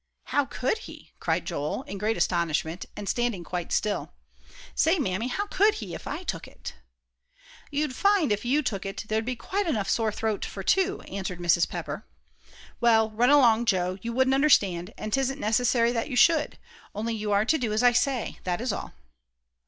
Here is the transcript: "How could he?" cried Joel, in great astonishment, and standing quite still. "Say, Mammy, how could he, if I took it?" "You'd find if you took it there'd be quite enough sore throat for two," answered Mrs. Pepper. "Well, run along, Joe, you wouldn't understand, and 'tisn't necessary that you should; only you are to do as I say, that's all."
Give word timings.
"How 0.33 0.45
could 0.45 0.79
he?" 0.89 1.11
cried 1.19 1.45
Joel, 1.45 1.83
in 1.83 1.99
great 1.99 2.17
astonishment, 2.17 2.87
and 2.97 3.07
standing 3.07 3.43
quite 3.43 3.71
still. 3.71 4.13
"Say, 4.73 4.97
Mammy, 4.97 5.27
how 5.27 5.45
could 5.45 5.75
he, 5.75 5.93
if 5.93 6.07
I 6.07 6.23
took 6.23 6.47
it?" 6.47 6.73
"You'd 7.69 7.95
find 7.95 8.31
if 8.31 8.43
you 8.43 8.63
took 8.63 8.83
it 8.83 9.05
there'd 9.09 9.23
be 9.25 9.35
quite 9.35 9.67
enough 9.67 9.87
sore 9.87 10.11
throat 10.11 10.43
for 10.43 10.63
two," 10.63 11.01
answered 11.01 11.37
Mrs. 11.37 11.69
Pepper. 11.69 12.03
"Well, 12.79 13.11
run 13.11 13.29
along, 13.29 13.65
Joe, 13.65 13.99
you 14.01 14.11
wouldn't 14.11 14.33
understand, 14.33 14.91
and 14.97 15.13
'tisn't 15.13 15.37
necessary 15.39 15.91
that 15.91 16.09
you 16.09 16.15
should; 16.15 16.57
only 16.95 17.13
you 17.13 17.31
are 17.31 17.45
to 17.45 17.57
do 17.59 17.71
as 17.71 17.83
I 17.83 17.91
say, 17.91 18.39
that's 18.43 18.71
all." 18.71 18.93